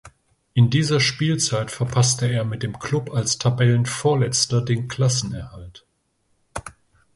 In 0.55 0.71
dieser 0.71 0.99
Spielzeit 0.99 1.69
verpasste 1.69 2.25
er 2.25 2.43
mit 2.43 2.63
dem 2.63 2.79
Klub 2.79 3.11
als 3.13 3.37
Tabellenvorletzter 3.37 4.63
den 4.63 4.87
Klassenerhalt. 4.87 5.85